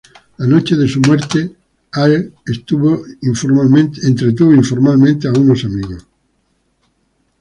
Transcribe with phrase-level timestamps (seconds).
[0.39, 1.55] La noche de su muerte,
[1.91, 3.03] Hale entretuvo
[4.51, 6.07] informalmente a unos amigos.